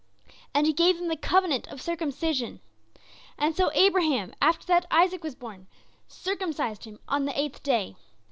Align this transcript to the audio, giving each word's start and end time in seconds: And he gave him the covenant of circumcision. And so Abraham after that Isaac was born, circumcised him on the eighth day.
And 0.55 0.65
he 0.65 0.73
gave 0.73 0.97
him 0.99 1.09
the 1.09 1.15
covenant 1.15 1.67
of 1.67 1.79
circumcision. 1.79 2.59
And 3.37 3.55
so 3.55 3.69
Abraham 3.75 4.33
after 4.41 4.65
that 4.65 4.87
Isaac 4.89 5.23
was 5.23 5.35
born, 5.35 5.67
circumcised 6.07 6.85
him 6.85 6.97
on 7.07 7.25
the 7.25 7.39
eighth 7.39 7.61
day. 7.61 7.95